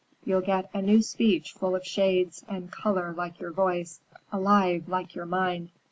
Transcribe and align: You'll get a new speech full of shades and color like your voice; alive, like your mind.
You'll 0.25 0.41
get 0.41 0.67
a 0.73 0.81
new 0.81 1.03
speech 1.03 1.51
full 1.53 1.75
of 1.75 1.85
shades 1.85 2.43
and 2.49 2.71
color 2.71 3.13
like 3.13 3.39
your 3.39 3.51
voice; 3.51 3.99
alive, 4.31 4.89
like 4.89 5.13
your 5.13 5.27
mind. 5.27 5.69